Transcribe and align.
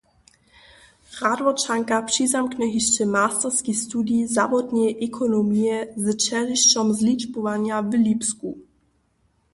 Radworčanka 1.21 2.01
přizamkny 2.07 2.67
hišće 2.73 3.03
masterski 3.15 3.73
studij 3.83 4.25
zawodneje 4.35 4.97
ekonomije 5.07 5.77
z 6.03 6.05
ćežišćom 6.25 6.87
zličbowanja 7.01 7.75
w 7.89 7.91
Lipsku. 8.05 8.49